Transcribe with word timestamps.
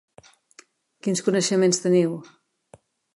Quins 1.07 1.21
coneixements 1.27 1.83
teniu? 1.83 2.17